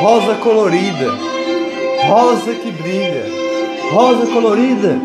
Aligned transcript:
Rosa 0.00 0.36
colorida, 0.36 1.10
rosa 2.06 2.54
que 2.54 2.70
brilha, 2.70 3.24
rosa 3.90 4.24
colorida, 4.26 5.00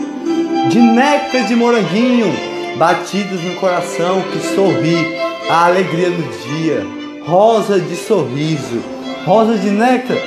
de 0.70 0.79
néctar 0.79 1.48
de 1.48 1.56
moranguinho, 1.56 2.32
batidos 2.77 3.43
no 3.43 3.56
coração 3.56 4.22
que 4.32 4.40
sorri. 4.54 5.19
A 5.50 5.66
alegria 5.66 6.12
do 6.12 6.22
dia, 6.43 6.85
rosa 7.25 7.80
de 7.80 7.96
sorriso, 7.96 8.84
rosa 9.25 9.58
de 9.58 9.71
néctar, 9.71 10.18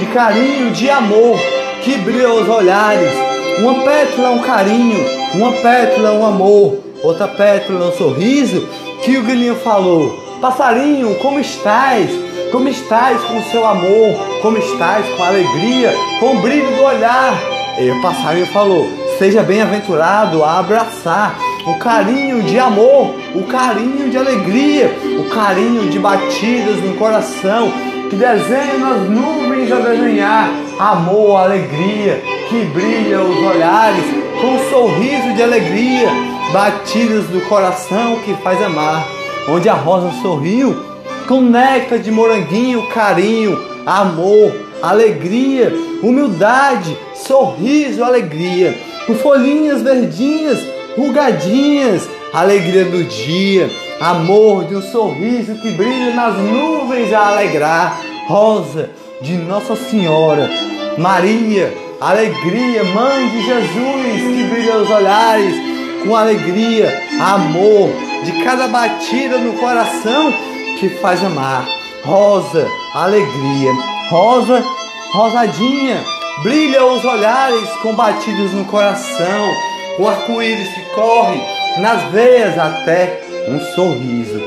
de 0.00 0.06
carinho, 0.06 0.72
de 0.72 0.90
amor. 0.90 1.38
Que 1.84 1.96
brilha 1.98 2.32
os 2.34 2.48
olhares. 2.48 3.12
Uma 3.60 3.84
pétala, 3.84 4.30
um 4.30 4.40
carinho, 4.40 4.98
uma 5.34 5.52
pétala, 5.52 6.10
um 6.10 6.26
amor, 6.26 6.80
outra 7.04 7.28
pétala, 7.28 7.86
um 7.86 7.92
sorriso. 7.92 8.66
Que 9.04 9.16
o 9.16 9.22
grilinho 9.22 9.54
falou: 9.54 10.27
Passarinho, 10.40 11.16
como 11.16 11.40
estás? 11.40 12.08
Como 12.52 12.68
estás 12.68 13.20
com 13.24 13.38
o 13.38 13.42
seu 13.50 13.66
amor? 13.66 14.14
Como 14.40 14.56
estás 14.56 15.04
com 15.16 15.22
a 15.24 15.28
alegria, 15.28 15.92
com 16.20 16.36
o 16.36 16.40
brilho 16.40 16.76
do 16.76 16.84
olhar? 16.84 17.34
E 17.76 17.90
o 17.90 18.00
passarinho 18.00 18.46
falou: 18.46 18.88
Seja 19.18 19.42
bem-aventurado 19.42 20.44
a 20.44 20.60
abraçar 20.60 21.36
o 21.66 21.74
carinho 21.80 22.40
de 22.44 22.56
amor, 22.56 23.16
o 23.34 23.42
carinho 23.48 24.08
de 24.10 24.16
alegria, 24.16 24.96
o 25.18 25.28
carinho 25.28 25.90
de 25.90 25.98
batidas 25.98 26.84
no 26.84 26.94
coração, 26.94 27.72
que 28.08 28.14
desenha 28.14 28.78
nas 28.78 29.10
nuvens 29.10 29.72
a 29.72 29.80
desenhar 29.80 30.50
amor, 30.78 31.40
alegria, 31.40 32.22
que 32.48 32.64
brilha 32.66 33.20
os 33.22 33.36
olhares 33.44 34.04
com 34.40 34.54
um 34.54 34.70
sorriso 34.70 35.34
de 35.34 35.42
alegria, 35.42 36.08
batidas 36.52 37.24
do 37.24 37.40
coração 37.48 38.20
que 38.24 38.34
faz 38.34 38.62
amar, 38.62 39.17
onde 39.48 39.68
a 39.68 39.74
rosa 39.74 40.10
sorriu 40.20 40.88
com 41.26 41.42
néctar 41.42 41.98
de 41.98 42.10
moranguinho, 42.10 42.86
carinho, 42.88 43.58
amor, 43.84 44.52
alegria, 44.82 45.72
humildade, 46.02 46.96
sorriso, 47.14 48.02
alegria, 48.02 48.74
com 49.06 49.14
folhinhas 49.14 49.82
verdinhas, 49.82 50.58
rugadinhas, 50.96 52.08
alegria 52.32 52.86
do 52.86 53.04
dia, 53.04 53.68
amor 54.00 54.64
de 54.64 54.76
um 54.76 54.82
sorriso 54.82 55.54
que 55.56 55.70
brilha 55.72 56.14
nas 56.14 56.36
nuvens 56.36 57.12
a 57.12 57.28
alegrar, 57.28 58.00
rosa 58.26 58.90
de 59.20 59.34
Nossa 59.36 59.76
Senhora, 59.76 60.48
Maria, 60.96 61.74
alegria, 62.00 62.84
mãe 62.84 63.28
de 63.28 63.44
Jesus 63.44 64.22
que 64.22 64.44
brilha 64.50 64.76
os 64.76 64.90
olhares. 64.90 65.68
Com 66.04 66.14
alegria, 66.14 67.02
amor 67.20 68.07
de 68.24 68.44
cada 68.44 68.68
batida 68.68 69.38
no 69.38 69.54
coração 69.54 70.32
que 70.78 70.88
faz 71.00 71.22
amar, 71.24 71.66
rosa, 72.04 72.66
alegria, 72.94 73.72
rosa, 74.10 74.64
rosadinha, 75.12 76.04
brilha 76.42 76.84
os 76.84 77.04
olhares 77.04 77.68
com 77.82 77.94
batidos 77.94 78.52
no 78.52 78.64
coração, 78.64 79.50
o 79.98 80.06
arco-íris 80.06 80.68
que 80.68 80.82
corre 80.94 81.40
nas 81.78 82.02
veias 82.10 82.58
até 82.58 83.20
um 83.48 83.60
sorriso, 83.74 84.42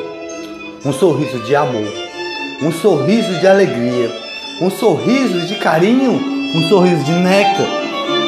um 0.85 0.93
sorriso 0.93 1.39
de 1.39 1.55
amor, 1.55 1.93
um 2.61 2.71
sorriso 2.71 3.39
de 3.39 3.47
alegria, 3.47 4.11
um 4.61 4.69
sorriso 4.69 5.47
de 5.47 5.55
carinho, 5.55 6.13
um 6.55 6.69
sorriso 6.69 7.03
de 7.03 7.11
néctar, 7.13 7.67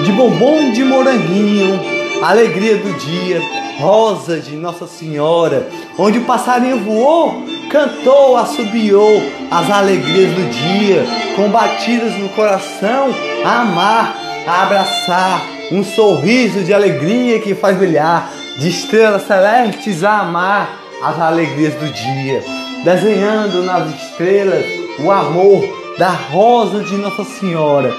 de 0.04 0.12
bombom 0.12 0.72
de 0.72 0.84
moranguinho, 0.84 1.93
alegria 2.30 2.78
do 2.78 2.94
dia, 2.94 3.42
rosa 3.80 4.40
de 4.40 4.56
Nossa 4.56 4.88
Senhora, 4.88 5.68
onde 5.98 6.20
o 6.20 6.26
passarinho 6.26 6.80
voou, 6.80 7.44
cantou, 7.70 8.38
assobiou 8.38 9.22
as 9.52 9.70
alegrias 9.70 10.32
do 10.32 10.50
dia, 10.50 11.06
com 11.36 11.50
batidas 11.50 12.16
no 12.18 12.30
coração, 12.30 13.14
a 13.44 13.62
amar, 13.62 14.16
a 14.48 14.64
abraçar, 14.64 15.42
um 15.72 15.84
sorriso 15.84 16.64
de 16.64 16.74
alegria 16.74 17.40
que 17.40 17.56
faz 17.56 17.78
brilhar, 17.78 18.30
de 18.58 18.70
estrelas 18.70 19.26
celestes 19.26 20.04
a 20.04 20.20
amar 20.20 20.80
as 21.02 21.20
alegrias 21.20 21.74
do 21.74 21.88
dia, 21.92 22.44
desenhando 22.84 23.64
nas 23.64 23.90
estrelas 23.96 24.64
o 25.00 25.12
amor 25.12 25.64
da 25.98 26.10
rosa 26.10 26.84
de 26.84 26.96
Nossa 26.96 27.24
Senhora, 27.24 27.94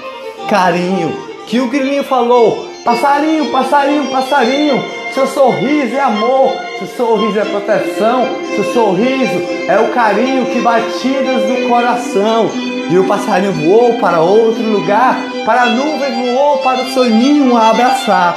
carinho 0.48 1.12
que 1.46 1.60
o 1.60 1.68
grilinho 1.68 2.04
falou: 2.04 2.73
passarinho, 2.84 3.50
passarinho, 3.50 4.06
passarinho, 4.10 4.84
seu 5.14 5.26
sorriso 5.26 5.94
é 5.94 6.00
amor, 6.00 6.52
seu 6.78 6.86
sorriso 6.88 7.38
é 7.38 7.44
proteção, 7.44 8.28
seu 8.54 8.64
sorriso 8.72 9.42
é 9.66 9.78
o 9.78 9.92
carinho 9.92 10.46
que 10.46 10.60
batidas 10.60 11.48
no 11.48 11.68
coração. 11.68 12.50
E 12.90 12.98
o 12.98 13.04
passarinho 13.06 13.52
voou 13.52 13.94
para 13.94 14.20
outro 14.20 14.62
lugar, 14.62 15.16
para 15.46 15.62
a 15.62 15.66
nuvem 15.66 16.34
voou 16.34 16.58
para 16.58 16.82
o 16.82 16.92
soninho 16.92 17.56
a 17.56 17.70
abraçar. 17.70 18.36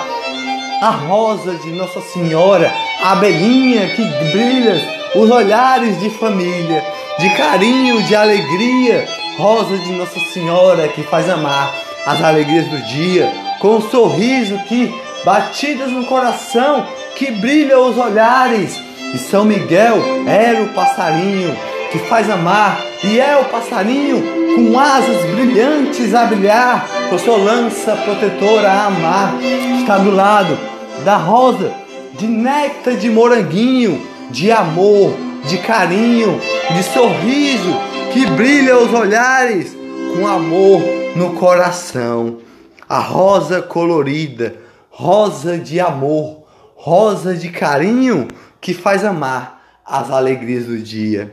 A 0.81 0.89
rosa 0.89 1.55
de 1.55 1.71
Nossa 1.71 1.99
Senhora, 1.99 2.71
a 3.03 3.11
abelhinha 3.13 3.87
que 3.87 4.03
brilha, 4.31 4.79
os 5.15 5.29
olhares 5.29 5.99
de 5.99 6.09
família, 6.11 6.85
de 7.19 7.29
carinho, 7.31 8.01
de 8.03 8.15
alegria, 8.15 9.07
rosa 9.37 9.77
de 9.77 9.91
Nossa 9.91 10.19
Senhora 10.31 10.87
que 10.89 11.01
faz 11.03 11.29
amar 11.29 11.73
as 12.05 12.23
alegrias 12.23 12.67
do 12.67 12.77
dia, 12.83 13.46
com 13.59 13.77
um 13.77 13.81
sorriso 13.81 14.57
que 14.67 14.93
batidas 15.23 15.91
no 15.91 16.05
coração, 16.05 16.85
que 17.15 17.31
brilha 17.31 17.79
os 17.79 17.97
olhares. 17.97 18.79
E 19.13 19.17
São 19.17 19.45
Miguel 19.45 19.97
era 20.27 20.61
o 20.61 20.69
passarinho 20.69 21.55
que 21.91 21.99
faz 21.99 22.29
amar, 22.29 22.79
e 23.03 23.19
é 23.19 23.37
o 23.37 23.45
passarinho 23.45 24.21
com 24.55 24.77
asas 24.77 25.23
brilhantes 25.31 26.13
a 26.13 26.25
brilhar, 26.25 26.87
com 27.09 27.17
sua 27.17 27.37
lança 27.37 27.95
protetora 27.95 28.69
a 28.69 28.85
amar, 28.87 29.35
está 29.79 29.97
do 29.97 30.11
lado 30.11 30.57
da 31.05 31.15
rosa 31.15 31.71
de 32.17 32.27
néctar 32.27 32.95
de 32.95 33.09
moranguinho, 33.09 34.05
de 34.31 34.51
amor, 34.51 35.13
de 35.45 35.57
carinho, 35.59 36.41
de 36.75 36.83
sorriso, 36.83 37.73
que 38.11 38.25
brilha 38.25 38.77
os 38.77 38.93
olhares 38.93 39.77
com 40.13 40.27
amor 40.27 40.81
no 41.15 41.31
coração. 41.33 42.46
A 42.89 42.99
rosa 42.99 43.61
colorida, 43.61 44.55
rosa 44.89 45.57
de 45.57 45.77
amor, 45.77 46.43
rosa 46.73 47.35
de 47.35 47.49
carinho 47.49 48.29
que 48.61 48.73
faz 48.73 49.03
amar 49.03 49.61
as 49.85 50.09
alegrias 50.09 50.65
do 50.65 50.77
dia. 50.77 51.31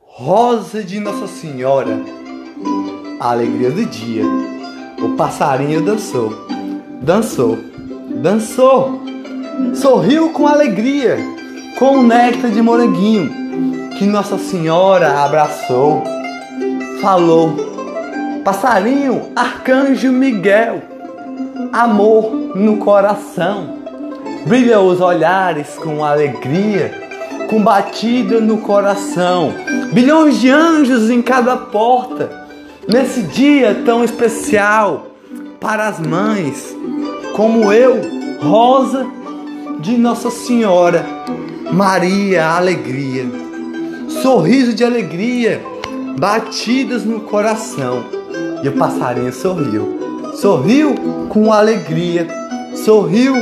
Rosa 0.00 0.82
de 0.82 1.00
Nossa 1.00 1.26
Senhora, 1.26 1.98
a 3.20 3.32
alegria 3.32 3.70
do 3.70 3.84
dia. 3.84 4.22
O 5.02 5.16
passarinho 5.16 5.84
dançou, 5.84 6.32
dançou, 7.02 7.58
dançou, 8.22 9.02
sorriu 9.74 10.30
com 10.30 10.48
alegria, 10.48 11.18
com 11.78 11.98
o 11.98 12.02
néctar 12.02 12.50
de 12.50 12.62
moranguinho 12.62 13.30
que 13.98 14.06
Nossa 14.06 14.38
Senhora 14.38 15.24
abraçou. 15.24 16.02
Falou, 17.02 17.73
passarinho, 18.44 19.32
arcanjo 19.34 20.12
Miguel, 20.12 20.82
amor 21.72 22.32
no 22.54 22.76
coração, 22.76 23.78
brilha 24.46 24.80
os 24.80 25.00
olhares 25.00 25.74
com 25.76 26.04
alegria 26.04 27.04
com 27.48 27.62
batida 27.62 28.40
no 28.40 28.58
coração, 28.58 29.54
bilhões 29.92 30.40
de 30.40 30.50
anjos 30.50 31.10
em 31.10 31.22
cada 31.22 31.56
porta, 31.56 32.46
nesse 32.88 33.22
dia 33.22 33.82
tão 33.84 34.04
especial 34.04 35.06
para 35.60 35.86
as 35.88 36.00
mães, 36.00 36.74
como 37.36 37.72
eu, 37.72 38.00
Rosa 38.40 39.06
de 39.80 39.96
Nossa 39.96 40.30
Senhora, 40.30 41.04
Maria, 41.72 42.46
alegria, 42.48 43.24
sorriso 44.22 44.74
de 44.74 44.84
alegria, 44.84 45.62
batidas 46.18 47.04
no 47.04 47.20
coração. 47.20 48.23
E 48.64 48.68
o 48.70 48.72
passarinho 48.72 49.30
sorriu, 49.30 50.32
sorriu 50.40 50.94
com 51.28 51.52
alegria, 51.52 52.26
sorriu 52.74 53.34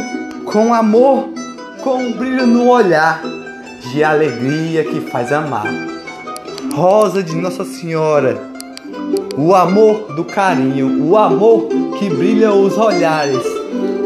com 0.45 0.75
amor, 0.75 1.29
com 1.81 1.95
um 1.95 2.13
brilho 2.13 2.45
no 2.45 2.69
olhar 2.69 3.23
de 3.93 4.03
alegria 4.03 4.83
que 4.83 5.01
faz 5.01 5.33
amar. 5.33 5.69
Rosa 6.75 7.23
de 7.23 7.37
Nossa 7.37 7.65
Senhora, 7.65 8.37
o 9.39 9.55
amor 9.55 10.13
do 10.17 10.25
carinho, 10.25 11.05
o 11.05 11.17
amor 11.17 11.69
que 12.01 12.11
brilha 12.11 12.53
os 12.53 12.77
olhares. 12.77 13.45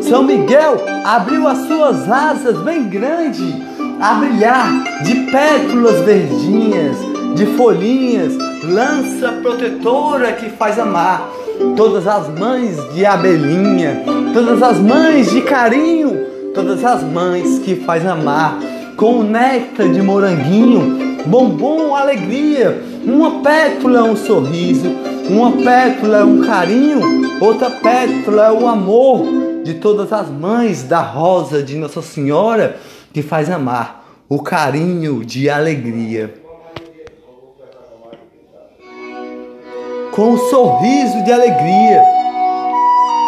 São 0.03 0.23
Miguel 0.23 0.85
abriu 1.03 1.49
as 1.49 1.67
suas 1.67 2.11
asas 2.11 2.59
bem 2.59 2.91
grandes 2.91 3.55
a 4.03 4.13
brilhar 4.17 4.69
de 5.03 5.15
pétalas 5.33 5.99
verdinhas, 6.05 6.99
de 7.35 7.47
folhinhas, 7.57 8.37
lança 8.69 9.33
protetora 9.43 10.33
que 10.33 10.51
faz 10.51 10.79
amar. 10.79 11.31
Todas 11.77 12.07
as 12.07 12.29
mães 12.39 12.77
de 12.93 13.07
abelhinha, 13.07 14.03
todas 14.35 14.63
as 14.63 14.79
mães 14.79 15.31
de 15.31 15.41
carinho, 15.41 16.27
todas 16.55 16.85
as 16.85 17.03
mães 17.03 17.59
que 17.61 17.77
faz 17.77 18.05
amar 18.05 18.59
com 18.97 19.23
néctar 19.23 19.89
de 19.89 20.03
moranguinho, 20.03 21.19
bombom, 21.27 21.95
alegria, 21.95 22.83
Uma 23.05 23.41
pétula 23.41 24.03
um 24.03 24.17
sorriso, 24.17 24.91
uma 25.31 25.53
pétula 25.53 26.25
um 26.25 26.43
carinho, 26.43 27.01
outra 27.41 27.71
pétula 27.71 28.53
o 28.53 28.67
amor 28.67 29.25
de 29.63 29.75
todas 29.75 30.13
as 30.13 30.29
mães 30.29 30.83
da 30.83 31.01
rosa 31.01 31.63
de 31.63 31.77
Nossa 31.77 32.03
Senhora 32.03 32.77
que 33.13 33.23
faz 33.23 33.49
amar 33.49 34.05
o 34.29 34.43
carinho 34.43 35.25
de 35.25 35.49
alegria. 35.49 36.46
Com 40.17 40.31
um 40.31 40.39
sorriso 40.49 41.23
de 41.25 41.31
alegria, 41.31 42.03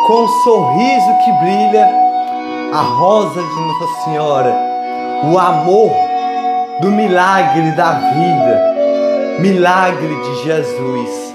com 0.06 0.22
um 0.22 0.28
sorriso 0.42 1.18
que 1.22 1.32
brilha, 1.32 1.86
a 2.72 2.80
rosa 2.80 3.42
de 3.42 3.60
Nossa 3.60 4.04
Senhora, 4.04 4.56
o 5.30 5.38
amor 5.38 5.90
do 6.80 6.90
milagre 6.90 7.72
da 7.72 7.92
vida, 7.92 9.38
milagre 9.38 10.08
de 10.08 10.44
Jesus, 10.44 11.34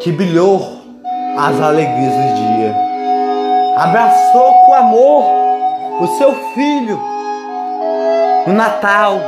que 0.00 0.10
brilhou 0.10 0.66
as 1.38 1.60
alegrias 1.60 2.12
do 2.12 2.34
dia, 2.34 2.76
abraçou 3.76 4.52
com 4.66 4.74
amor 4.74 5.24
o 6.00 6.06
seu 6.18 6.34
filho 6.54 7.00
no 8.48 8.52
Natal, 8.52 9.20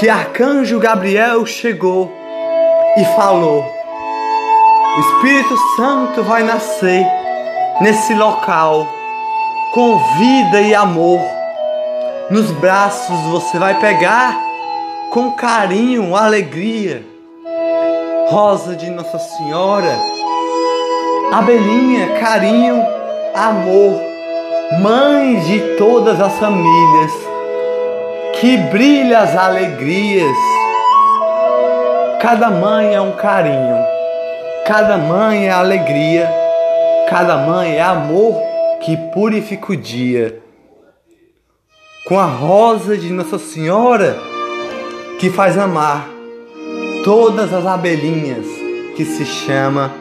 que 0.00 0.08
arcanjo 0.08 0.80
Gabriel 0.80 1.46
chegou 1.46 2.17
e 2.98 3.04
falou: 3.16 3.64
O 4.96 5.00
Espírito 5.00 5.56
Santo 5.76 6.22
vai 6.24 6.42
nascer 6.42 7.06
nesse 7.80 8.12
local 8.14 8.86
com 9.72 9.98
vida 10.18 10.60
e 10.60 10.74
amor. 10.74 11.20
Nos 12.30 12.50
braços 12.50 13.20
você 13.30 13.58
vai 13.58 13.78
pegar 13.78 14.36
com 15.10 15.32
carinho, 15.32 16.16
alegria. 16.16 17.06
Rosa 18.28 18.76
de 18.76 18.90
Nossa 18.90 19.18
Senhora, 19.18 19.96
abelhinha, 21.32 22.18
carinho, 22.20 22.84
amor, 23.34 24.02
mãe 24.82 25.40
de 25.40 25.60
todas 25.78 26.20
as 26.20 26.34
famílias, 26.34 27.12
que 28.38 28.58
brilha 28.70 29.20
as 29.20 29.34
alegrias. 29.34 30.57
Cada 32.20 32.50
mãe 32.50 32.94
é 32.94 33.00
um 33.00 33.12
carinho, 33.12 33.76
cada 34.66 34.98
mãe 34.98 35.46
é 35.46 35.52
alegria, 35.52 36.28
cada 37.08 37.36
mãe 37.36 37.76
é 37.76 37.80
amor 37.80 38.42
que 38.80 38.96
purifica 39.14 39.72
o 39.72 39.76
dia. 39.76 40.42
Com 42.08 42.18
a 42.18 42.26
rosa 42.26 42.96
de 42.96 43.10
Nossa 43.10 43.38
Senhora 43.38 44.18
que 45.20 45.30
faz 45.30 45.56
amar 45.56 46.08
todas 47.04 47.54
as 47.54 47.64
abelhinhas 47.64 48.46
que 48.96 49.04
se 49.04 49.24
chama 49.24 49.92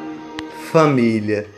família. 0.71 1.56